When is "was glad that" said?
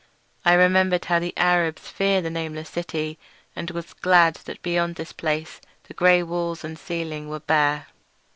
3.69-4.63